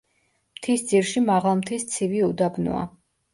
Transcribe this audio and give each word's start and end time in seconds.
მთისძირში 0.59 1.23
მაღალმთის 1.27 1.85
ცივი 1.93 2.25
უდაბნოა. 2.31 2.83